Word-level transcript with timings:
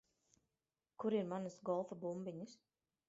Kur 1.03 1.17
ir 1.19 1.29
manas 1.33 1.59
golfa 1.71 1.99
bumbiņas? 2.07 2.57